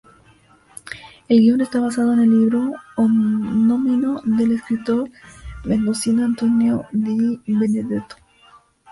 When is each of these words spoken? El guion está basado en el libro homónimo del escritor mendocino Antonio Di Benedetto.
El 1.27 1.41
guion 1.41 1.61
está 1.61 1.79
basado 1.79 2.13
en 2.13 2.21
el 2.21 2.29
libro 2.31 2.71
homónimo 2.97 4.19
del 4.25 4.53
escritor 4.53 5.11
mendocino 5.63 6.25
Antonio 6.25 6.87
Di 6.91 7.39
Benedetto. 7.45 8.15